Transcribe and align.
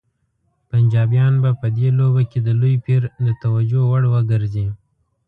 پنجابیان 0.69 1.33
به 1.43 1.51
په 1.61 1.67
دې 1.77 1.89
لوبه 1.97 2.21
کې 2.31 2.39
د 2.43 2.49
لوی 2.59 2.75
پیر 2.85 3.01
د 3.25 3.27
توجه 3.41 3.81
وړ 3.91 4.03
وګرځي. 4.13 4.67